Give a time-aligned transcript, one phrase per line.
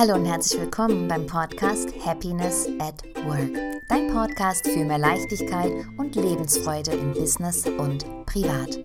[0.00, 3.50] Hallo und herzlich willkommen beim Podcast Happiness at Work.
[3.86, 8.82] Dein Podcast für mehr Leichtigkeit und Lebensfreude im Business und privat.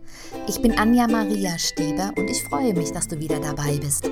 [0.50, 4.04] Ich bin Anja Maria Stieber und ich freue mich, dass du wieder dabei bist.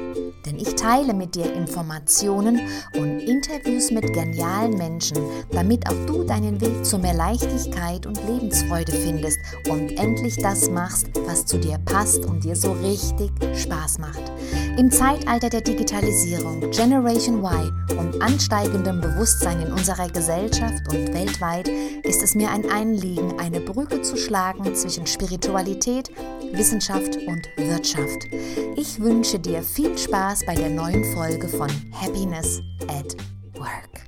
[0.45, 2.61] Denn ich teile mit dir Informationen
[2.97, 5.17] und Interviews mit genialen Menschen,
[5.51, 9.37] damit auch du deinen Weg zu mehr Leichtigkeit und Lebensfreude findest
[9.69, 14.31] und endlich das machst, was zu dir passt und dir so richtig Spaß macht.
[14.77, 21.69] Im Zeitalter der Digitalisierung, Generation Y und ansteigendem Bewusstsein in unserer Gesellschaft und weltweit
[22.03, 26.09] ist es mir ein Anliegen, eine Brücke zu schlagen zwischen Spiritualität,
[26.51, 28.27] Wissenschaft und Wirtschaft.
[28.75, 33.15] Ich wünsche dir viel Spaß bei der neuen Folge von Happiness at
[33.53, 34.07] Work.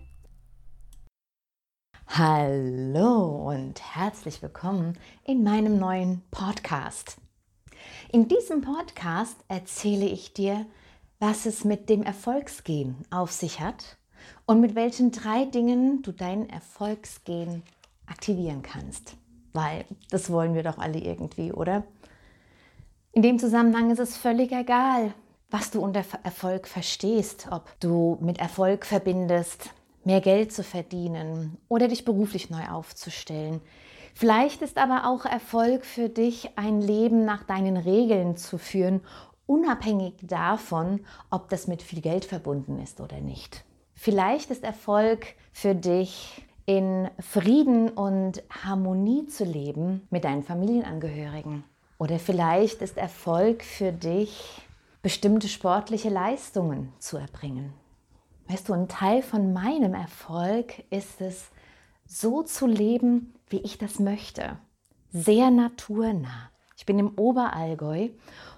[2.07, 7.17] Hallo und herzlich willkommen in meinem neuen Podcast.
[8.11, 10.65] In diesem Podcast erzähle ich dir,
[11.19, 13.97] was es mit dem Erfolgsgehen auf sich hat
[14.47, 17.61] und mit welchen drei Dingen du dein Erfolgsgehen
[18.07, 19.15] aktivieren kannst.
[19.53, 21.83] Weil das wollen wir doch alle irgendwie, oder?
[23.11, 25.13] In dem Zusammenhang ist es völlig egal,
[25.49, 29.69] was du unter Erfolg verstehst, ob du mit Erfolg verbindest,
[30.03, 33.61] mehr Geld zu verdienen oder dich beruflich neu aufzustellen.
[34.13, 39.01] Vielleicht ist aber auch Erfolg für dich, ein Leben nach deinen Regeln zu führen,
[39.45, 43.65] unabhängig davon, ob das mit viel Geld verbunden ist oder nicht.
[43.93, 51.63] Vielleicht ist Erfolg für dich, in Frieden und Harmonie zu leben mit deinen Familienangehörigen.
[51.97, 54.61] Oder vielleicht ist Erfolg für dich,
[55.05, 57.73] bestimmte sportliche Leistungen zu erbringen.
[58.47, 61.51] Weißt du, ein Teil von meinem Erfolg ist es,
[62.07, 64.57] so zu leben, wie ich das möchte.
[65.11, 66.49] Sehr naturnah.
[66.75, 68.09] Ich bin im Oberallgäu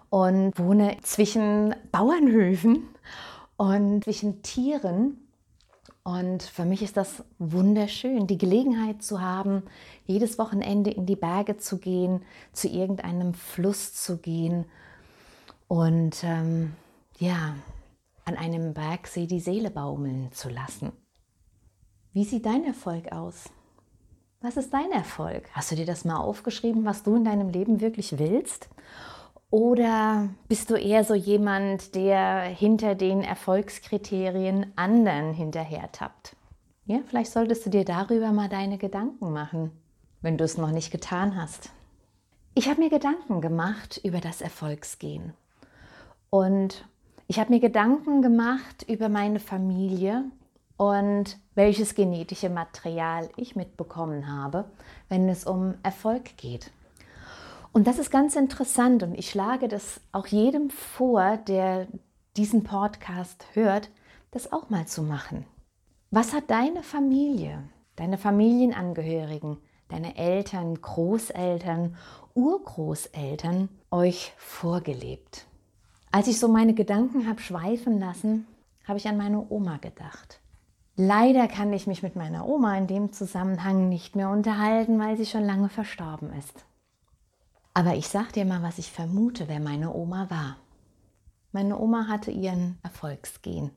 [0.09, 2.87] und wohne zwischen Bauernhöfen
[3.57, 5.17] und zwischen Tieren
[6.03, 9.63] und für mich ist das wunderschön, die Gelegenheit zu haben,
[10.05, 12.21] jedes Wochenende in die Berge zu gehen,
[12.53, 14.63] zu irgendeinem Fluss zu gehen
[15.67, 16.73] und ähm,
[17.19, 17.55] ja,
[18.25, 20.91] an einem Bergsee die Seele baumeln zu lassen.
[22.13, 23.49] Wie sieht dein Erfolg aus?
[24.41, 25.49] Was ist dein Erfolg?
[25.53, 28.69] Hast du dir das mal aufgeschrieben, was du in deinem Leben wirklich willst?
[29.49, 36.35] Oder bist du eher so jemand, der hinter den Erfolgskriterien anderen hinterher tappt?
[36.85, 39.71] Ja, vielleicht solltest du dir darüber mal deine Gedanken machen,
[40.21, 41.71] wenn du es noch nicht getan hast.
[42.55, 45.33] Ich habe mir Gedanken gemacht über das Erfolgsgehen.
[46.29, 46.85] Und
[47.27, 50.25] ich habe mir Gedanken gemacht über meine Familie
[50.77, 54.65] und welches genetische Material ich mitbekommen habe,
[55.09, 56.71] wenn es um Erfolg geht.
[57.73, 61.87] Und das ist ganz interessant und ich schlage das auch jedem vor, der
[62.35, 63.89] diesen Podcast hört,
[64.31, 65.45] das auch mal zu machen.
[66.11, 67.63] Was hat deine Familie,
[67.95, 69.57] deine Familienangehörigen,
[69.89, 71.97] deine Eltern, Großeltern,
[72.33, 75.47] Urgroßeltern euch vorgelebt?
[76.11, 78.47] Als ich so meine Gedanken habe schweifen lassen,
[78.87, 80.39] habe ich an meine Oma gedacht.
[80.95, 85.25] Leider kann ich mich mit meiner Oma in dem Zusammenhang nicht mehr unterhalten, weil sie
[85.25, 86.65] schon lange verstorben ist.
[87.73, 90.55] Aber ich sag dir mal, was ich vermute, wer meine Oma war.
[91.51, 93.69] Meine Oma hatte ihren Erfolgsgen.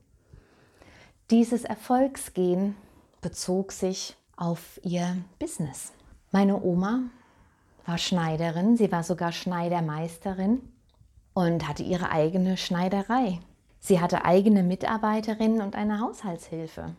[1.29, 2.75] Dieses Erfolgsgen
[3.21, 5.91] bezog sich auf ihr Business.
[6.31, 7.03] Meine Oma
[7.85, 10.61] war Schneiderin, sie war sogar Schneidermeisterin
[11.33, 13.39] und hatte ihre eigene Schneiderei.
[13.79, 16.95] Sie hatte eigene Mitarbeiterinnen und eine Haushaltshilfe.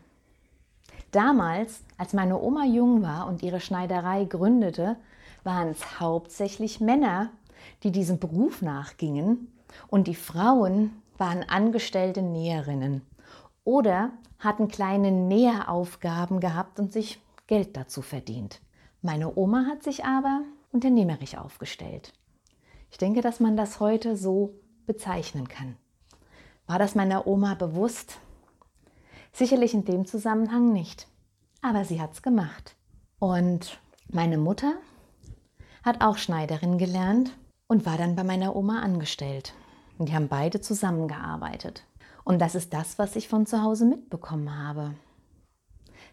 [1.11, 4.97] Damals, als meine Oma jung war und ihre Schneiderei gründete,
[5.43, 7.29] waren es hauptsächlich Männer,
[7.83, 9.47] die diesem Beruf nachgingen
[9.87, 13.01] und die Frauen waren angestellte Näherinnen
[13.63, 18.59] oder hatten kleine Näheraufgaben gehabt und sich Geld dazu verdient.
[19.01, 22.13] Meine Oma hat sich aber unternehmerisch aufgestellt.
[22.93, 24.53] Ich denke, dass man das heute so
[24.85, 25.77] bezeichnen kann.
[26.67, 28.19] War das meiner Oma bewusst?
[29.31, 31.07] Sicherlich in dem Zusammenhang nicht.
[31.63, 32.75] Aber sie hat es gemacht.
[33.17, 33.79] Und
[34.09, 34.73] meine Mutter
[35.81, 37.35] hat auch Schneiderin gelernt
[37.65, 39.55] und war dann bei meiner Oma angestellt.
[39.97, 41.83] Und die haben beide zusammengearbeitet.
[42.23, 44.93] Und das ist das, was ich von zu Hause mitbekommen habe.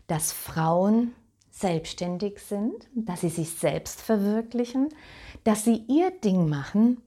[0.07, 1.13] Dass Frauen
[1.61, 4.89] selbstständig sind, dass sie sich selbst verwirklichen,
[5.45, 7.01] dass sie ihr Ding machen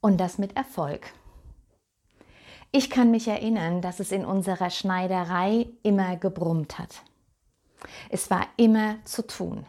[0.00, 1.12] und das mit Erfolg.
[2.72, 7.02] Ich kann mich erinnern, dass es in unserer Schneiderei immer gebrummt hat.
[8.10, 9.64] Es war immer zu tun.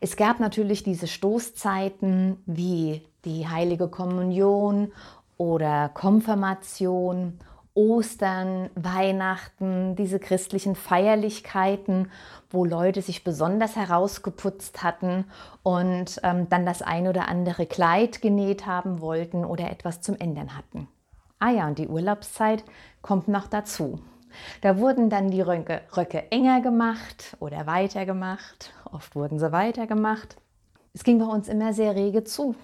[0.00, 4.92] Es gab natürlich diese Stoßzeiten wie die heilige Kommunion
[5.36, 7.38] oder Konfirmation
[7.74, 12.10] Ostern, Weihnachten, diese christlichen Feierlichkeiten,
[12.48, 15.24] wo Leute sich besonders herausgeputzt hatten
[15.64, 20.56] und ähm, dann das ein oder andere Kleid genäht haben wollten oder etwas zum Ändern
[20.56, 20.86] hatten.
[21.40, 22.64] Ah ja, und die Urlaubszeit
[23.02, 23.98] kommt noch dazu.
[24.60, 28.72] Da wurden dann die Röcke, Röcke enger gemacht oder weiter gemacht.
[28.90, 30.36] Oft wurden sie weiter gemacht.
[30.92, 32.54] Es ging bei uns immer sehr rege zu.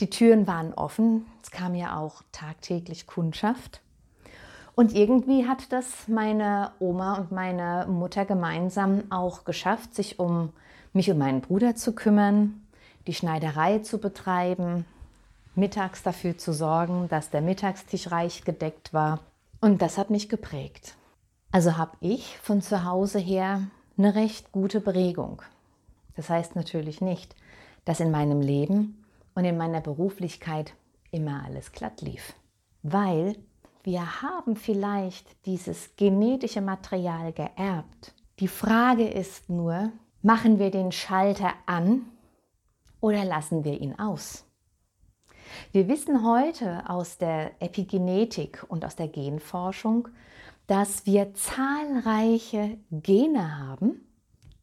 [0.00, 1.26] Die Türen waren offen.
[1.42, 3.80] Es kam ja auch tagtäglich Kundschaft.
[4.74, 10.50] Und irgendwie hat das meine Oma und meine Mutter gemeinsam auch geschafft, sich um
[10.92, 12.66] mich und meinen Bruder zu kümmern,
[13.06, 14.86] die Schneiderei zu betreiben,
[15.54, 19.20] mittags dafür zu sorgen, dass der Mittagstisch reich gedeckt war.
[19.60, 20.94] Und das hat mich geprägt.
[21.50, 23.62] Also habe ich von zu Hause her
[23.98, 25.42] eine recht gute Prägung.
[26.16, 27.36] Das heißt natürlich nicht,
[27.84, 29.04] dass in meinem Leben
[29.34, 30.72] und in meiner Beruflichkeit
[31.10, 32.32] immer alles glatt lief,
[32.82, 33.36] weil
[33.84, 38.14] wir haben vielleicht dieses genetische Material geerbt.
[38.38, 39.90] Die Frage ist nur,
[40.22, 42.06] machen wir den Schalter an
[43.00, 44.44] oder lassen wir ihn aus?
[45.72, 50.08] Wir wissen heute aus der Epigenetik und aus der Genforschung,
[50.66, 54.00] dass wir zahlreiche Gene haben,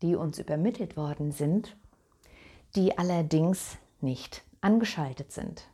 [0.01, 1.75] die uns übermittelt worden sind,
[2.75, 5.67] die allerdings nicht angeschaltet sind.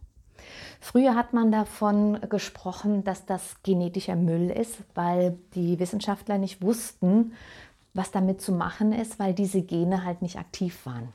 [0.79, 7.33] Früher hat man davon gesprochen, dass das genetischer Müll ist, weil die Wissenschaftler nicht wussten,
[7.93, 11.09] was damit zu machen ist, weil diese Gene halt nicht aktiv waren.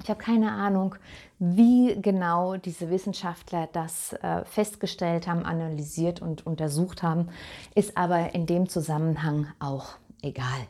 [0.00, 0.94] Ich habe keine Ahnung,
[1.38, 7.30] wie genau diese Wissenschaftler das äh, festgestellt haben, analysiert und untersucht haben,
[7.74, 10.66] ist aber in dem Zusammenhang auch egal.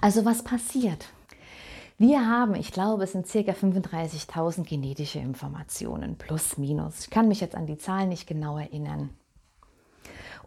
[0.00, 1.06] Also was passiert?
[2.00, 3.52] Wir haben, ich glaube, es sind ca.
[3.52, 7.00] 35.000 genetische Informationen, plus minus.
[7.00, 9.10] Ich kann mich jetzt an die Zahlen nicht genau erinnern.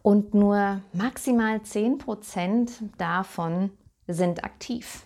[0.02, 3.70] Und nur maximal 10% davon
[4.08, 5.04] sind aktiv.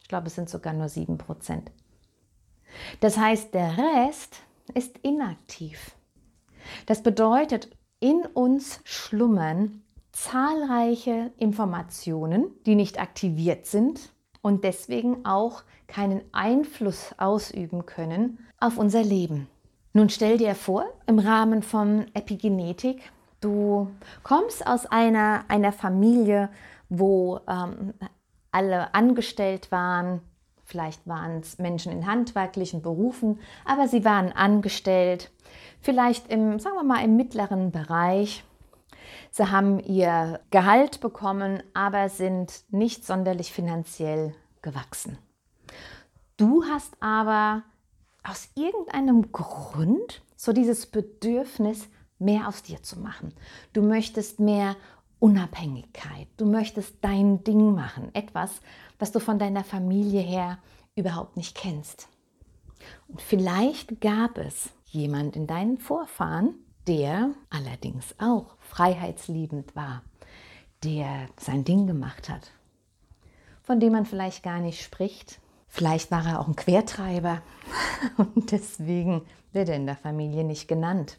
[0.00, 1.64] Ich glaube, es sind sogar nur 7%.
[3.00, 4.38] Das heißt, der Rest
[4.72, 5.96] ist inaktiv.
[6.86, 7.68] Das bedeutet,
[8.00, 9.82] in uns schlummern
[10.12, 19.02] zahlreiche Informationen, die nicht aktiviert sind und deswegen auch keinen Einfluss ausüben können auf unser
[19.02, 19.48] Leben.
[19.92, 23.88] Nun stell dir vor, im Rahmen von Epigenetik, du
[24.22, 26.50] kommst aus einer, einer Familie,
[26.88, 27.94] wo ähm,
[28.50, 30.20] alle angestellt waren,
[30.64, 35.30] vielleicht waren es Menschen in handwerklichen Berufen, aber sie waren angestellt,
[35.80, 38.44] vielleicht im, sagen wir mal, im mittleren Bereich
[39.30, 45.18] Sie haben ihr Gehalt bekommen, aber sind nicht sonderlich finanziell gewachsen.
[46.36, 47.62] Du hast aber
[48.22, 51.88] aus irgendeinem Grund so dieses Bedürfnis,
[52.18, 53.32] mehr aus dir zu machen.
[53.72, 54.76] Du möchtest mehr
[55.18, 56.28] Unabhängigkeit.
[56.36, 58.14] Du möchtest dein Ding machen.
[58.14, 58.60] Etwas,
[58.98, 60.58] was du von deiner Familie her
[60.94, 62.08] überhaupt nicht kennst.
[63.08, 66.54] Und vielleicht gab es jemand in deinen Vorfahren,
[66.88, 70.02] der allerdings auch freiheitsliebend war,
[70.82, 72.50] der sein Ding gemacht hat,
[73.62, 75.38] von dem man vielleicht gar nicht spricht.
[75.68, 77.42] Vielleicht war er auch ein Quertreiber
[78.16, 81.18] und deswegen wird er in der Familie nicht genannt.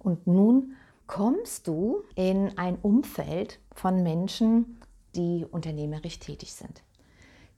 [0.00, 0.74] Und nun
[1.06, 4.80] kommst du in ein Umfeld von Menschen,
[5.14, 6.82] die unternehmerisch tätig sind,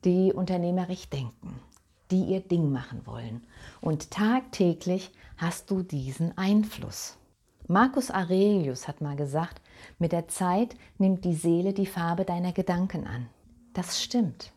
[0.05, 1.59] die unternehmerisch denken,
[2.11, 3.47] die ihr Ding machen wollen.
[3.81, 7.17] Und tagtäglich hast du diesen Einfluss.
[7.71, 9.61] Marcus Aurelius hat mal gesagt,
[10.01, 13.29] mit der Zeit nimmt die Seele die Farbe deiner Gedanken an.
[13.75, 14.51] Das stimmt.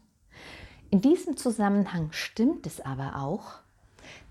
[0.89, 3.59] In diesem Zusammenhang stimmt es aber auch,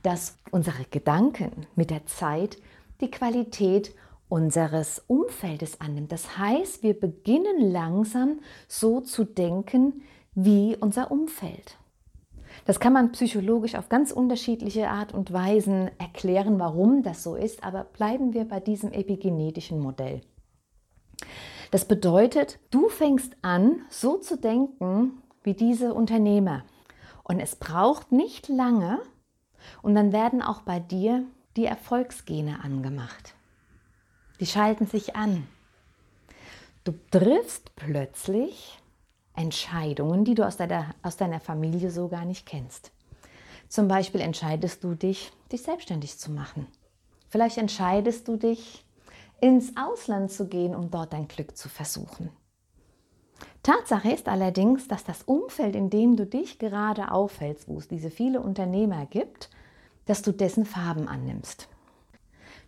[0.03, 2.57] dass unsere Gedanken mit der Zeit
[3.01, 3.95] die Qualität
[4.29, 6.11] unseres Umfeldes annimmt.
[6.11, 10.03] Das heißt, wir beginnen langsam so zu denken
[10.35, 11.77] wie unser Umfeld.
[12.65, 17.65] Das kann man psychologisch auf ganz unterschiedliche Art und Weisen erklären, warum das so ist,
[17.65, 20.21] aber bleiben wir bei diesem epigenetischen Modell.
[21.73, 26.65] Das bedeutet, du fängst an, so zu denken wie diese Unternehmer.
[27.25, 29.01] Und es braucht nicht lange
[29.81, 31.25] und dann werden auch bei dir
[31.57, 33.35] die Erfolgsgene angemacht.
[34.41, 35.47] Die schalten sich an.
[36.85, 38.82] Du triffst plötzlich
[39.35, 42.93] Entscheidungen, die du aus deiner, aus deiner Familie so gar nicht kennst.
[43.69, 46.67] Zum Beispiel entscheidest du dich, dich selbstständig zu machen.
[47.29, 48.85] Vielleicht entscheidest du dich,
[49.41, 52.31] ins Ausland zu gehen, um dort dein Glück zu versuchen.
[53.63, 58.11] Tatsache ist allerdings, dass das Umfeld, in dem du dich gerade aufhältst, wo es diese
[58.11, 59.51] viele Unternehmer gibt,
[60.05, 61.69] dass du dessen Farben annimmst.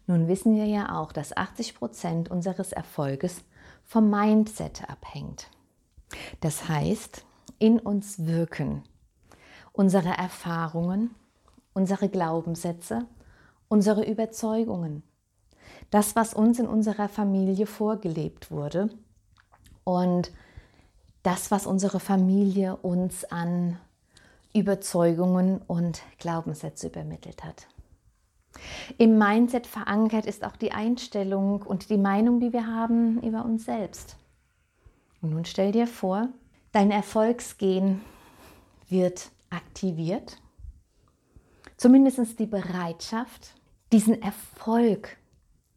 [0.06, 3.42] Nun wissen wir ja auch, dass 80 Prozent unseres Erfolges
[3.84, 5.48] vom Mindset abhängt.
[6.40, 7.24] Das heißt,
[7.58, 8.82] in uns wirken
[9.72, 11.14] unsere Erfahrungen,
[11.72, 13.06] unsere Glaubenssätze,
[13.68, 15.02] unsere Überzeugungen,
[15.90, 18.90] das, was uns in unserer Familie vorgelebt wurde
[19.82, 20.32] und
[21.22, 23.78] das, was unsere Familie uns an
[24.54, 27.66] Überzeugungen und Glaubenssätze übermittelt hat.
[28.98, 33.64] Im Mindset verankert ist auch die Einstellung und die Meinung, die wir haben über uns
[33.64, 34.16] selbst.
[35.24, 36.28] Und nun stell dir vor,
[36.72, 38.02] dein Erfolgsgen
[38.90, 40.36] wird aktiviert,
[41.78, 43.54] zumindest die Bereitschaft,
[43.90, 45.16] diesen Erfolg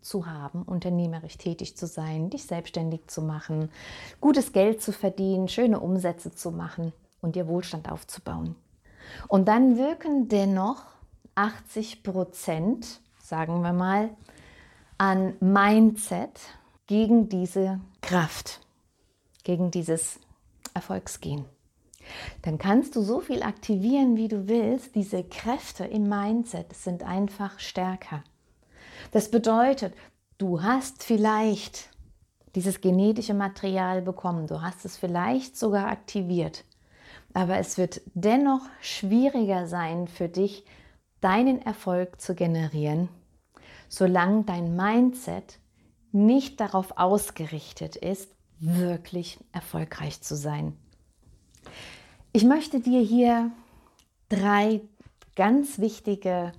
[0.01, 3.72] zu haben, unternehmerisch tätig zu sein, dich selbstständig zu machen,
[4.20, 8.54] gutes Geld zu verdienen, schöne Umsätze zu machen und dir Wohlstand aufzubauen.
[9.30, 10.84] Und dann wirken dennoch
[11.36, 14.10] 80 Prozent, sagen wir mal,
[14.98, 16.38] an Mindset
[16.86, 18.67] gegen diese Kraft,
[19.48, 20.20] gegen dieses
[20.74, 21.46] Erfolgsgehen.
[22.42, 24.94] Dann kannst du so viel aktivieren, wie du willst.
[24.94, 28.25] Diese Kräfte im Mindset sind einfach stärker.
[29.13, 29.94] Das bedeutet,
[30.38, 31.89] du hast vielleicht
[32.56, 36.66] dieses genetische Material bekommen, du hast es vielleicht sogar aktiviert,
[37.34, 40.66] aber es wird dennoch schwieriger sein für dich,
[41.22, 43.08] deinen Erfolg zu generieren,
[43.88, 45.60] solange dein Mindset
[46.12, 50.78] nicht darauf ausgerichtet ist, wirklich erfolgreich zu sein.
[52.34, 53.52] Ich möchte dir hier
[54.30, 54.82] drei
[55.36, 56.52] ganz wichtige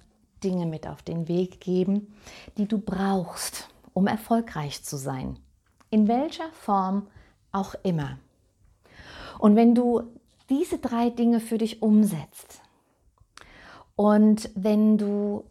[0.42, 2.14] Dinge mit auf den Weg geben,
[2.56, 5.38] die du brauchst, um erfolgreich zu sein.
[5.90, 7.08] In welcher Form
[7.52, 8.18] auch immer.
[9.38, 10.02] Und wenn du
[10.48, 12.60] diese drei Dinge für dich umsetzt
[13.96, 15.44] und wenn du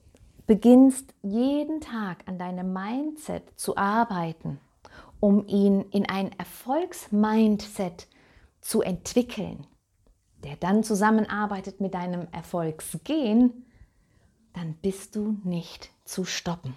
[0.46, 4.60] beginnst jeden Tag an deinem Mindset zu arbeiten,
[5.20, 8.08] um ihn in ein Erfolgsmindset
[8.62, 9.66] zu entwickeln,
[10.44, 13.66] der dann zusammenarbeitet mit deinem Erfolgsgehen,
[14.54, 16.76] dann bist du nicht zu stoppen.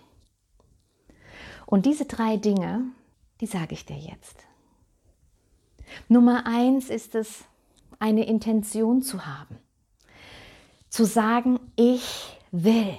[1.66, 2.84] Und diese drei Dinge,
[3.40, 4.44] die sage ich dir jetzt.
[6.08, 7.44] Nummer eins ist es,
[7.98, 9.58] eine Intention zu haben.
[10.88, 12.96] Zu sagen, ich will.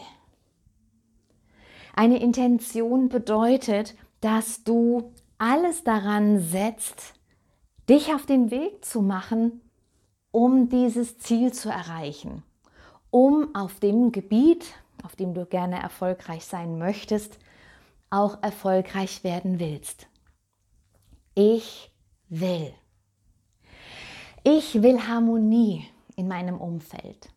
[1.94, 7.14] Eine Intention bedeutet, dass du alles daran setzt,
[7.90, 9.62] dich auf den Weg zu machen,
[10.32, 12.44] um dieses Ziel zu erreichen
[13.12, 17.38] um auf dem Gebiet, auf dem du gerne erfolgreich sein möchtest,
[18.10, 20.08] auch erfolgreich werden willst.
[21.36, 21.92] Ich
[22.30, 22.74] will.
[24.44, 27.30] Ich will Harmonie in meinem Umfeld.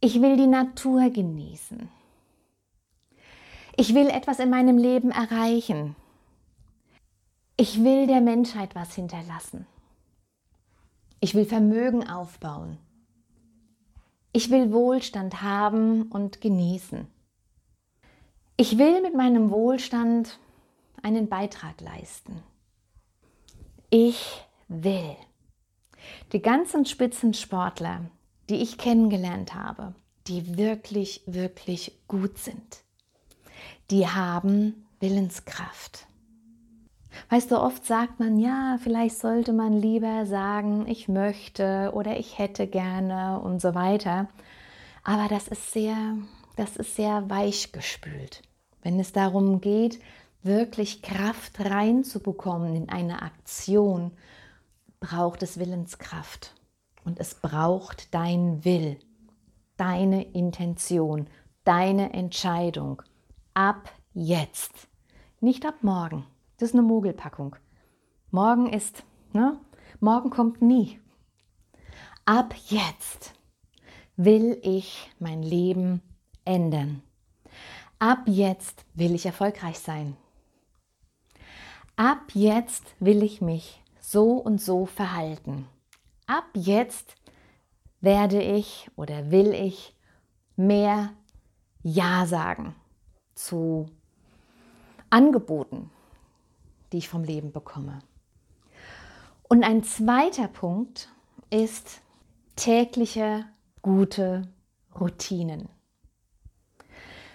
[0.00, 1.88] Ich will die Natur genießen.
[3.76, 5.94] Ich will etwas in meinem Leben erreichen.
[7.62, 9.66] Ich will der Menschheit was hinterlassen.
[11.20, 12.78] Ich will Vermögen aufbauen.
[14.32, 17.06] Ich will Wohlstand haben und genießen.
[18.56, 20.38] Ich will mit meinem Wohlstand
[21.02, 22.42] einen Beitrag leisten.
[23.90, 25.14] Ich will.
[26.32, 28.10] Die ganzen Spitzensportler,
[28.48, 29.94] die ich kennengelernt habe,
[30.28, 32.84] die wirklich, wirklich gut sind,
[33.90, 36.06] die haben Willenskraft.
[37.28, 42.38] Weißt du, oft sagt man, ja, vielleicht sollte man lieber sagen, ich möchte oder ich
[42.38, 44.28] hätte gerne und so weiter.
[45.02, 46.16] Aber das ist sehr,
[46.56, 48.42] das ist sehr weichgespült.
[48.82, 50.00] Wenn es darum geht,
[50.42, 54.12] wirklich Kraft reinzubekommen in eine Aktion,
[55.00, 56.54] braucht es Willenskraft.
[57.04, 58.98] Und es braucht dein Will,
[59.76, 61.28] deine Intention,
[61.64, 63.02] deine Entscheidung.
[63.54, 64.88] Ab jetzt,
[65.40, 66.26] nicht ab morgen.
[66.60, 67.56] Das ist eine Mogelpackung.
[68.30, 69.02] Morgen ist,
[69.32, 69.58] ne?
[69.98, 71.00] Morgen kommt nie.
[72.26, 73.32] Ab jetzt
[74.16, 76.02] will ich mein Leben
[76.44, 77.02] ändern.
[77.98, 80.18] Ab jetzt will ich erfolgreich sein.
[81.96, 85.66] Ab jetzt will ich mich so und so verhalten.
[86.26, 87.14] Ab jetzt
[88.02, 89.96] werde ich oder will ich
[90.56, 91.14] mehr
[91.82, 92.74] Ja sagen
[93.34, 93.86] zu
[95.08, 95.90] Angeboten,
[96.92, 98.00] die ich vom Leben bekomme.
[99.48, 101.08] Und ein zweiter Punkt
[101.50, 102.02] ist
[102.56, 103.44] tägliche
[103.82, 104.42] gute
[104.98, 105.68] Routinen.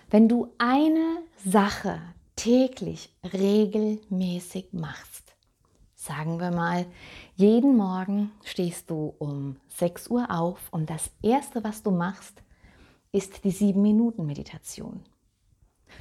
[0.10, 2.00] Wenn du eine Sache
[2.36, 5.36] täglich regelmäßig machst,
[5.96, 6.86] sagen wir mal,
[7.36, 12.44] jeden Morgen stehst du um 6 Uhr auf und das Erste, was du machst,
[13.12, 15.04] ist die 7-Minuten-Meditation.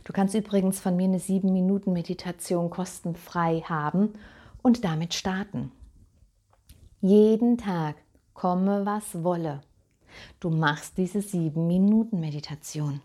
[0.03, 4.15] Du kannst übrigens von mir eine 7 Minuten Meditation kostenfrei haben
[4.63, 5.71] und damit starten.
[7.01, 7.97] Jeden Tag,
[8.33, 9.61] komme was wolle.
[10.41, 13.01] Du machst diese 7 Minuten Meditation.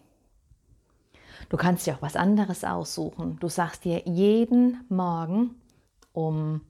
[1.49, 3.37] Du kannst dir auch was anderes aussuchen.
[3.39, 5.55] Du sagst dir jeden Morgen
[6.13, 6.61] um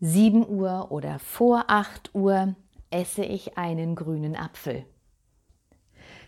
[0.00, 2.54] 7 Uhr oder vor 8 Uhr
[2.90, 4.84] esse ich einen grünen Apfel.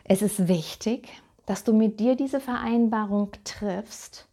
[0.05, 1.09] Es ist wichtig,
[1.47, 4.29] dass du mit dir diese Vereinbarung triffst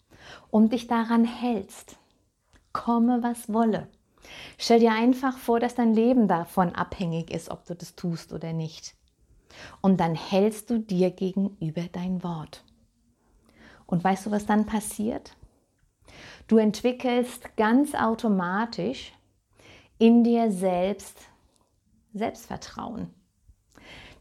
[0.52, 1.98] und dich daran hältst.
[2.72, 3.88] Komme, was wolle.
[4.58, 8.54] Stell dir einfach vor, dass dein Leben davon abhängig ist, ob du das tust oder
[8.54, 8.96] nicht.
[9.82, 12.64] Und dann hältst du dir gegenüber dein Wort.
[13.86, 15.36] Und weißt du, was dann passiert?
[16.48, 19.14] Du entwickelst ganz automatisch
[19.98, 21.18] in dir selbst
[22.14, 23.14] Selbstvertrauen.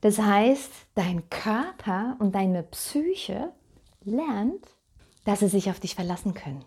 [0.01, 3.53] Das heißt, dein Körper und deine Psyche
[4.05, 4.67] lernt,
[5.25, 6.65] dass sie sich auf dich verlassen können.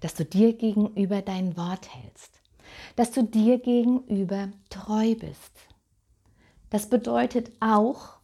[0.00, 2.40] Dass du dir gegenüber dein Wort hältst.
[2.96, 5.52] Dass du dir gegenüber treu bist.
[6.70, 8.18] Das bedeutet auch,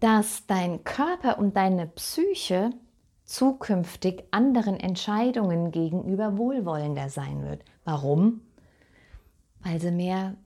[0.00, 2.70] dass dein Körper und deine Psyche
[3.24, 7.64] zukünftig anderen Entscheidungen gegenüber wohlwollender sein wird.
[7.84, 8.42] Warum?
[9.60, 10.36] Weil sie mehr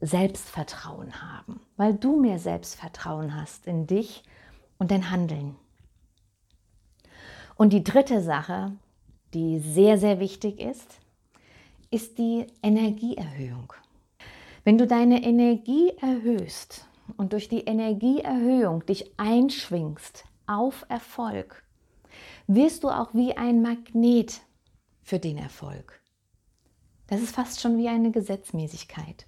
[0.00, 4.22] Selbstvertrauen haben, weil du mehr Selbstvertrauen hast in dich
[4.78, 5.56] und dein Handeln.
[7.56, 8.72] Und die dritte Sache,
[9.34, 11.00] die sehr, sehr wichtig ist,
[11.90, 13.72] ist die Energieerhöhung.
[14.64, 21.62] Wenn du deine Energie erhöhst und durch die Energieerhöhung dich einschwingst auf Erfolg,
[22.46, 24.40] wirst du auch wie ein Magnet
[25.02, 26.00] für den Erfolg.
[27.08, 29.26] Das ist fast schon wie eine Gesetzmäßigkeit.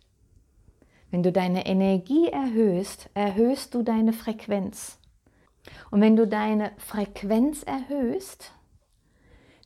[1.12, 4.98] Wenn du deine Energie erhöhst, erhöhst du deine Frequenz.
[5.90, 8.50] Und wenn du deine Frequenz erhöhst,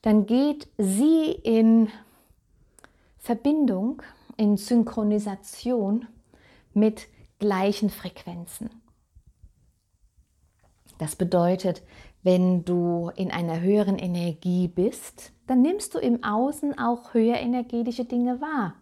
[0.03, 1.89] dann geht sie in
[3.17, 4.03] Verbindung,
[4.37, 6.09] in Synchronisation
[6.75, 7.07] mit
[7.39, 8.83] gleichen Frequenzen.
[10.99, 11.83] Das bedeutet,
[12.25, 18.05] wenn du in einer höheren Energie bist, dann nimmst du im Außen auch höher energetische
[18.05, 18.75] Dinge wahr.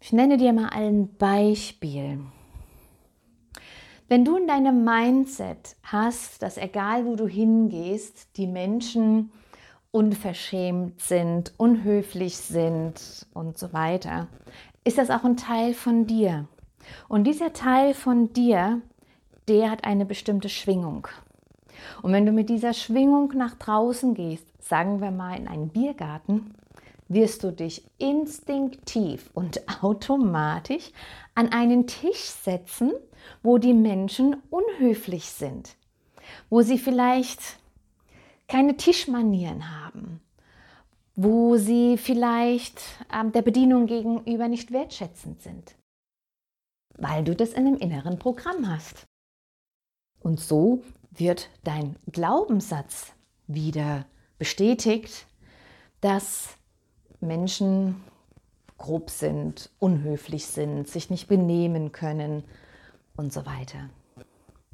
[0.00, 2.20] Ich nenne dir mal ein Beispiel.
[4.06, 9.32] Wenn du in deinem Mindset hast, dass egal wo du hingehst, die Menschen
[9.90, 14.28] unverschämt sind, unhöflich sind und so weiter,
[14.84, 16.46] ist das auch ein Teil von dir.
[17.08, 18.80] Und dieser Teil von dir,
[19.48, 21.08] der hat eine bestimmte Schwingung.
[22.02, 26.54] Und wenn du mit dieser Schwingung nach draußen gehst, sagen wir mal in einen Biergarten,
[27.08, 30.90] wirst du dich instinktiv und automatisch
[31.34, 32.92] an einen Tisch setzen,
[33.42, 35.76] wo die Menschen unhöflich sind,
[36.50, 37.40] wo sie vielleicht
[38.46, 40.20] keine Tischmanieren haben,
[41.14, 42.80] wo sie vielleicht
[43.12, 45.74] äh, der Bedienung gegenüber nicht wertschätzend sind,
[46.96, 49.06] weil du das in einem inneren Programm hast.
[50.20, 53.12] Und so wird dein Glaubenssatz
[53.46, 54.06] wieder
[54.38, 55.26] bestätigt,
[56.00, 56.57] dass
[57.20, 58.02] Menschen
[58.76, 62.44] grob sind, unhöflich sind, sich nicht benehmen können
[63.16, 63.90] und so weiter.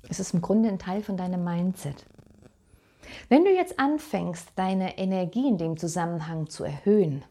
[0.09, 2.04] Es ist im Grunde ein Teil von deinem Mindset.
[3.28, 7.24] Wenn du jetzt anfängst, deine Energie in dem Zusammenhang zu erhöhen,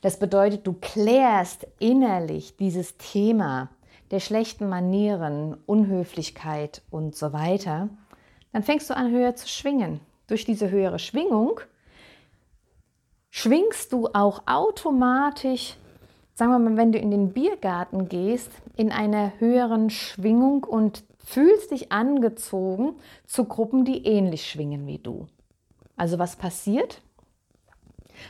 [0.00, 3.70] das bedeutet, du klärst innerlich dieses Thema
[4.10, 7.88] der schlechten Manieren, Unhöflichkeit und so weiter,
[8.52, 10.00] dann fängst du an höher zu schwingen.
[10.26, 11.60] Durch diese höhere Schwingung
[13.36, 15.74] schwingst du auch automatisch,
[16.34, 21.72] sagen wir mal, wenn du in den Biergarten gehst, in einer höheren Schwingung und fühlst
[21.72, 22.94] dich angezogen
[23.26, 25.26] zu Gruppen, die ähnlich schwingen wie du.
[25.96, 27.02] Also was passiert?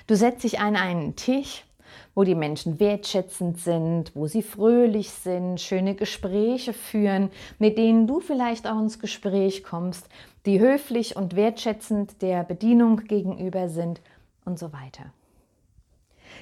[0.06, 1.66] Du setzt dich an einen Tisch,
[2.14, 8.20] wo die Menschen wertschätzend sind, wo sie fröhlich sind, schöne Gespräche führen, mit denen du
[8.20, 10.08] vielleicht auch ins Gespräch kommst,
[10.46, 14.00] die höflich und wertschätzend der Bedienung gegenüber sind
[14.44, 15.12] und so weiter.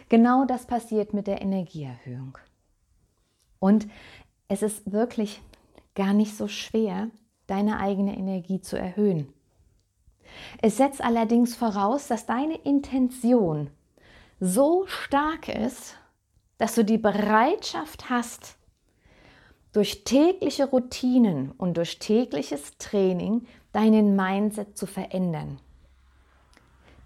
[0.08, 2.38] Genau das passiert mit der Energieerhöhung.
[3.58, 3.86] Und
[4.48, 5.40] es ist wirklich
[5.94, 7.10] gar nicht so schwer,
[7.46, 9.32] deine eigene Energie zu erhöhen.
[10.60, 13.70] Es setzt allerdings voraus, dass deine Intention
[14.40, 15.96] so stark ist,
[16.58, 18.56] dass du die Bereitschaft hast,
[19.72, 25.58] durch tägliche Routinen und durch tägliches Training deinen Mindset zu verändern.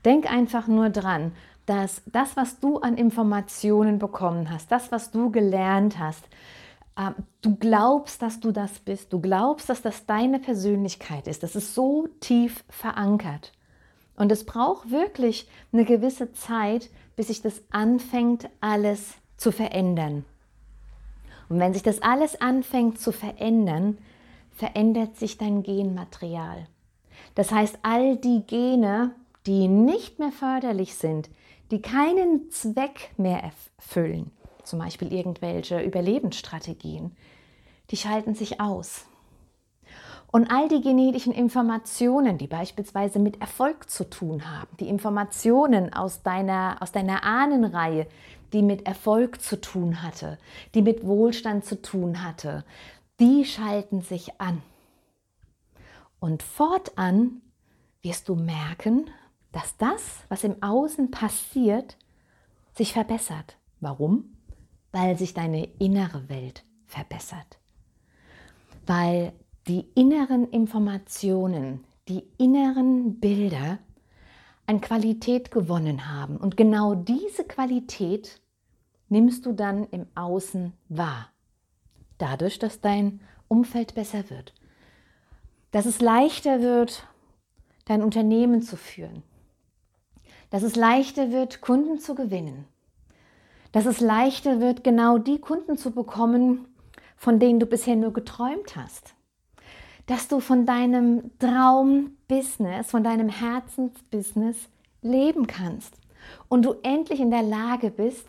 [0.06, 1.32] Denk einfach nur dran,
[1.66, 6.24] dass das, was du an Informationen bekommen hast, das, was du gelernt hast,
[6.96, 11.42] ähm, du glaubst, dass du das bist, du glaubst, dass das deine Persönlichkeit ist.
[11.42, 13.52] Das ist so tief verankert.
[14.16, 20.24] Und es braucht wirklich eine gewisse Zeit, bis sich das anfängt, alles zu verändern.
[21.48, 23.98] Und wenn sich das alles anfängt zu verändern,
[24.52, 26.66] verändert sich dein Genmaterial.
[27.34, 29.10] Das heißt, all die Gene,
[29.46, 31.30] die nicht mehr förderlich sind,
[31.70, 34.30] die keinen Zweck mehr erfüllen,
[34.64, 37.16] zum Beispiel irgendwelche Überlebensstrategien,
[37.90, 39.06] die schalten sich aus.
[40.32, 46.22] Und all die genetischen Informationen, die beispielsweise mit Erfolg zu tun haben, die Informationen aus
[46.22, 48.06] deiner, aus deiner Ahnenreihe,
[48.52, 50.38] die mit Erfolg zu tun hatte,
[50.74, 52.64] die mit Wohlstand zu tun hatte,
[53.20, 54.62] die schalten sich an.
[56.18, 57.40] Und fortan
[58.02, 59.09] wirst du merken,
[59.56, 61.96] dass das, was im Außen passiert,
[62.74, 63.56] sich verbessert.
[63.80, 64.36] Warum?
[64.92, 67.58] Weil sich deine innere Welt verbessert.
[68.84, 69.32] Weil
[69.66, 73.78] die inneren Informationen, die inneren Bilder
[74.66, 76.36] an Qualität gewonnen haben.
[76.36, 78.42] Und genau diese Qualität
[79.08, 81.30] nimmst du dann im Außen wahr.
[82.18, 84.52] Dadurch, dass dein Umfeld besser wird.
[85.70, 87.06] Dass es leichter wird,
[87.86, 89.22] dein Unternehmen zu führen.
[90.50, 92.66] Dass es leichter wird, Kunden zu gewinnen.
[93.72, 96.66] Dass es leichter wird, genau die Kunden zu bekommen,
[97.16, 99.16] von denen du bisher nur geträumt hast
[100.06, 104.56] dass du von deinem Traumbusiness, von deinem Herzensbusiness
[105.02, 105.98] leben kannst
[106.48, 108.26] und du endlich in der Lage bist,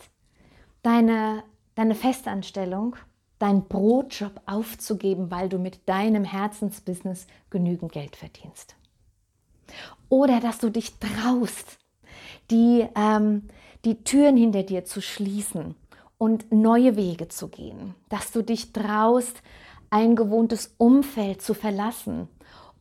[0.82, 1.44] deine,
[1.76, 2.96] deine Festanstellung,
[3.40, 8.76] deinen Brotjob aufzugeben, weil du mit deinem Herzensbusiness genügend Geld verdienst.
[10.10, 11.78] Oder dass du dich traust,
[12.52, 13.44] die, ähm,
[13.86, 15.76] die Türen hinter dir zu schließen
[16.18, 17.96] und neue Wege zu gehen.
[18.10, 19.42] Dass du dich traust,
[19.90, 22.28] ein gewohntes Umfeld zu verlassen,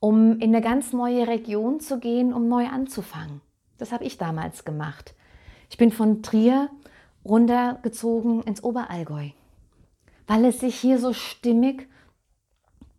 [0.01, 3.41] um in eine ganz neue Region zu gehen, um neu anzufangen.
[3.79, 5.15] Das habe ich damals gemacht.
[5.71, 6.71] Ich bin von Trier
[7.25, 9.31] runtergezogen ins Oberallgäu,
[10.27, 11.89] weil es sich hier so stimmig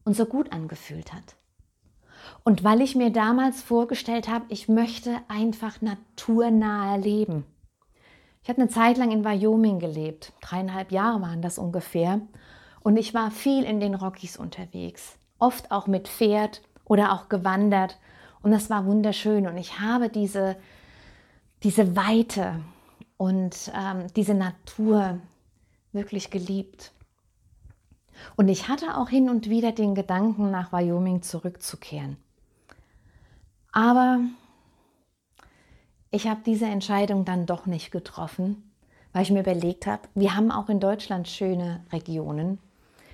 [0.04, 1.37] und so gut angefühlt hat.
[2.48, 7.44] Und weil ich mir damals vorgestellt habe, ich möchte einfach naturnahe leben.
[8.42, 12.22] Ich habe eine Zeit lang in Wyoming gelebt, dreieinhalb Jahre waren das ungefähr.
[12.80, 18.00] Und ich war viel in den Rockies unterwegs, oft auch mit Pferd oder auch gewandert.
[18.42, 19.46] Und das war wunderschön.
[19.46, 20.56] Und ich habe diese,
[21.64, 22.62] diese Weite
[23.18, 25.20] und ähm, diese Natur
[25.92, 26.94] wirklich geliebt.
[28.38, 32.16] Und ich hatte auch hin und wieder den Gedanken, nach Wyoming zurückzukehren.
[33.78, 34.22] Aber
[36.10, 38.72] ich habe diese Entscheidung dann doch nicht getroffen,
[39.14, 42.58] weil ich mir überlegt habe, wir haben auch in Deutschland schöne Regionen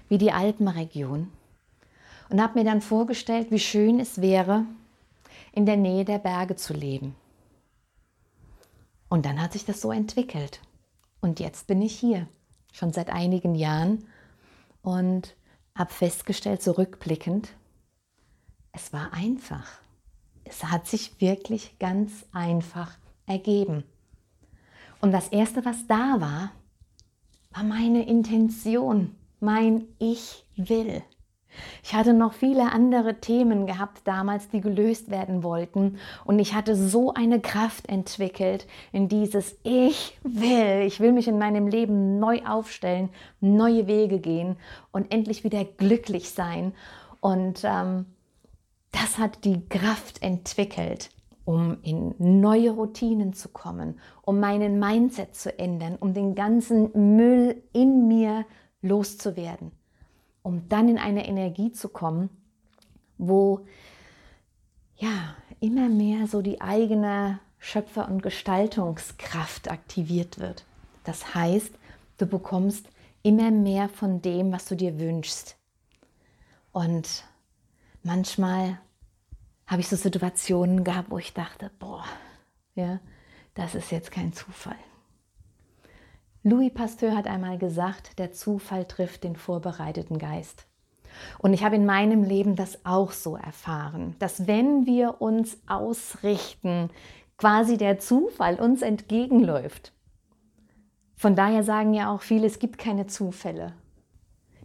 [0.07, 1.29] wie die Alpenregion
[2.29, 4.63] und habe mir dann vorgestellt, wie schön es wäre,
[5.51, 7.13] in der Nähe der Berge zu leben.
[9.09, 10.61] Und dann hat sich das so entwickelt.
[11.19, 12.25] Und jetzt bin ich hier,
[12.71, 14.07] schon seit einigen Jahren
[14.81, 15.35] und
[15.75, 17.49] habe festgestellt, zurückblickend,
[18.71, 19.82] es war einfach.
[20.53, 22.91] Es hat sich wirklich ganz einfach
[23.25, 23.83] ergeben.
[25.01, 26.51] Und das Erste, was da war,
[27.51, 31.01] war meine Intention mein Ich will.
[31.83, 35.97] Ich hatte noch viele andere Themen gehabt damals, die gelöst werden wollten.
[36.23, 40.83] Und ich hatte so eine Kraft entwickelt in dieses Ich will.
[40.85, 43.09] Ich will mich in meinem Leben neu aufstellen,
[43.41, 44.55] neue Wege gehen
[44.91, 46.73] und endlich wieder glücklich sein.
[47.19, 48.05] Und ähm,
[48.93, 51.09] das hat die Kraft entwickelt,
[51.43, 57.61] um in neue Routinen zu kommen, um meinen Mindset zu ändern, um den ganzen Müll
[57.73, 59.71] in mir zu loszuwerden,
[60.43, 62.29] um dann in eine Energie zu kommen,
[63.17, 63.65] wo
[64.97, 70.65] ja immer mehr so die eigene Schöpfer- und Gestaltungskraft aktiviert wird.
[71.05, 71.73] Das heißt,
[72.17, 72.87] du bekommst
[73.23, 75.55] immer mehr von dem, was du dir wünschst.
[76.73, 77.23] Und
[78.03, 78.79] manchmal
[79.65, 82.05] habe ich so Situationen gehabt, wo ich dachte, boah,
[82.75, 82.99] ja,
[83.55, 84.75] das ist jetzt kein Zufall.
[86.43, 90.67] Louis Pasteur hat einmal gesagt, der Zufall trifft den vorbereiteten Geist.
[91.39, 96.89] Und ich habe in meinem Leben das auch so erfahren, dass wenn wir uns ausrichten,
[97.37, 99.93] quasi der Zufall uns entgegenläuft.
[101.15, 103.73] Von daher sagen ja auch viele, es gibt keine Zufälle.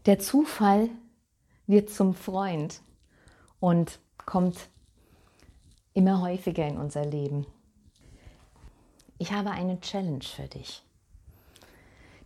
[0.06, 0.88] Der Zufall
[1.66, 2.80] wird zum Freund
[3.60, 4.68] und kommt
[5.94, 7.46] immer häufiger in unser Leben.
[9.18, 10.82] Ich habe eine Challenge für dich.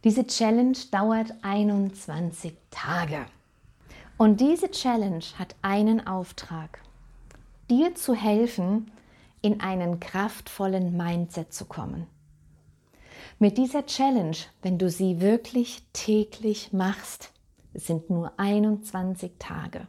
[0.04, 3.24] Diese Challenge dauert 21 Tage.
[4.18, 6.82] Und diese Challenge hat einen Auftrag,
[7.70, 8.90] dir zu helfen,
[9.40, 12.06] in einen kraftvollen Mindset zu kommen.
[13.38, 17.32] Mit dieser Challenge, wenn du sie wirklich täglich machst,
[17.74, 19.88] es sind nur 21 Tage,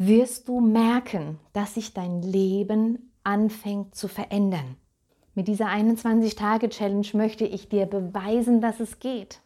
[0.00, 4.76] wirst du merken, dass sich dein Leben anfängt zu verändern.
[5.34, 9.42] Mit dieser 21-Tage-Challenge möchte ich dir beweisen, dass es geht.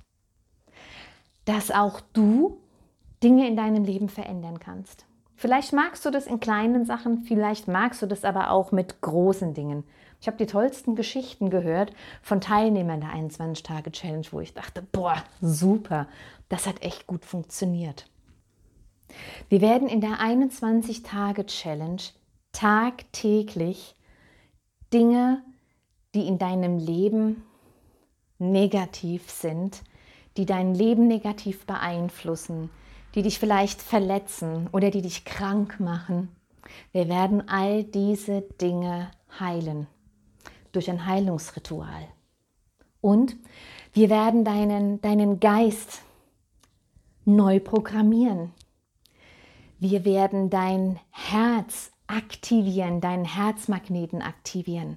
[1.44, 2.58] Dass auch du
[3.20, 5.06] Dinge in deinem Leben verändern kannst.
[5.34, 9.54] Vielleicht magst du das in kleinen Sachen, vielleicht magst du das aber auch mit großen
[9.54, 9.82] Dingen.
[10.20, 16.06] Ich habe die tollsten Geschichten gehört von Teilnehmern der 21-Tage-Challenge, wo ich dachte, boah, super,
[16.48, 18.06] das hat echt gut funktioniert.
[19.48, 22.02] Wir werden in der 21-Tage-Challenge
[22.52, 23.96] tagtäglich
[24.92, 25.42] Dinge,
[26.14, 27.42] die in deinem Leben
[28.38, 29.82] negativ sind,
[30.36, 32.70] die dein Leben negativ beeinflussen,
[33.14, 36.28] die dich vielleicht verletzen oder die dich krank machen.
[36.92, 39.86] Wir werden all diese Dinge heilen
[40.72, 42.08] durch ein Heilungsritual.
[43.00, 43.36] Und
[43.92, 46.02] wir werden deinen, deinen Geist
[47.24, 48.52] neu programmieren.
[49.86, 54.96] Wir werden dein Herz aktivieren, deinen Herzmagneten aktivieren.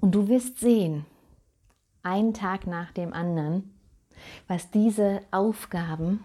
[0.00, 1.06] Und du wirst sehen,
[2.02, 3.72] einen Tag nach dem anderen,
[4.48, 6.24] was diese Aufgaben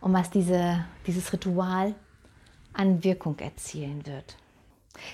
[0.00, 1.96] und was diese, dieses Ritual
[2.74, 4.36] an Wirkung erzielen wird.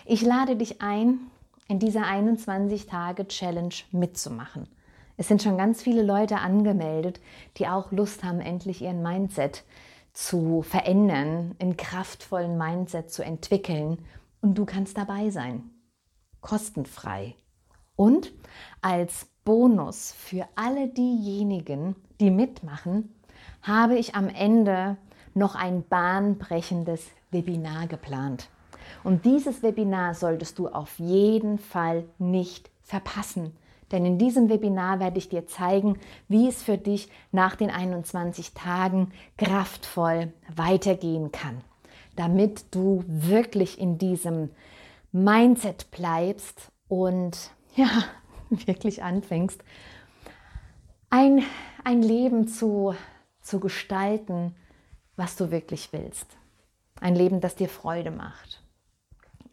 [0.05, 1.19] Ich lade dich ein,
[1.67, 4.69] in dieser 21-Tage-Challenge mitzumachen.
[5.17, 7.21] Es sind schon ganz viele Leute angemeldet,
[7.57, 9.65] die auch Lust haben, endlich ihren Mindset
[10.21, 14.05] zu verändern, in kraftvollen Mindset zu entwickeln.
[14.43, 15.71] Und du kannst dabei sein.
[16.43, 17.37] Kostenfrei.
[17.97, 18.33] Und
[18.83, 23.15] als Bonus für alle diejenigen, die mitmachen,
[23.63, 24.99] habe ich am Ende
[25.33, 28.51] noch ein bahnbrechendes Webinar geplant.
[29.03, 33.57] Und dieses Webinar solltest du auf jeden Fall nicht verpassen.
[33.92, 35.98] Denn in diesem Webinar werde ich dir zeigen,
[36.29, 41.61] wie es für dich nach den 21 Tagen kraftvoll weitergehen kann,
[42.16, 44.50] damit du wirklich in diesem
[45.12, 47.88] Mindset bleibst und ja,
[48.50, 49.62] wirklich anfängst,
[51.09, 51.42] ein,
[51.83, 52.94] ein Leben zu
[53.50, 54.55] zu gestalten,
[55.16, 56.26] was du wirklich willst.
[57.00, 58.62] Ein Leben, das dir Freude macht.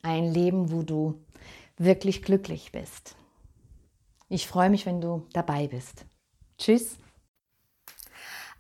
[0.02, 1.20] Ein Leben, wo du
[1.78, 3.16] wirklich glücklich bist.
[4.30, 6.06] Ich freue mich, wenn du dabei bist.
[6.58, 6.98] Tschüss.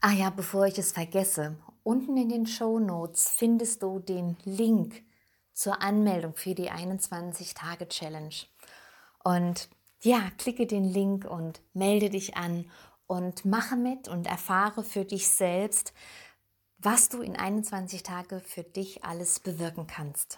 [0.02, 5.04] Ah ja, bevor ich es vergesse, unten in den Show Notes findest du den Link
[5.54, 8.36] zur Anmeldung für die 21-Tage-Challenge.
[9.24, 9.70] Und
[10.02, 12.70] ja, klicke den Link und melde dich an
[13.08, 15.94] und mache mit und erfahre für dich selbst,
[16.78, 20.38] was du in 21 Tage für dich alles bewirken kannst.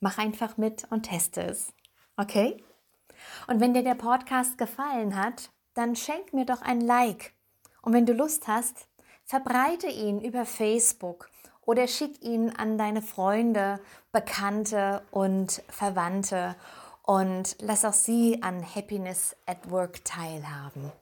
[0.00, 1.72] Mach einfach mit und teste es.
[2.16, 2.62] Okay?
[3.46, 7.32] Und wenn dir der Podcast gefallen hat, dann schenk mir doch ein Like.
[7.82, 8.88] Und wenn du Lust hast,
[9.24, 11.30] verbreite ihn über Facebook
[11.62, 16.56] oder schick ihn an deine Freunde, Bekannte und Verwandte
[17.02, 20.92] und lass auch sie an Happiness at Work teilhaben.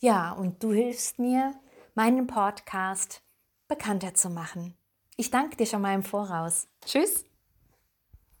[0.00, 1.54] Ja, und du hilfst mir,
[1.94, 3.22] meinen Podcast
[3.68, 4.76] bekannter zu machen.
[5.16, 6.68] Ich danke dir schon mal im Voraus.
[6.84, 7.24] Tschüss.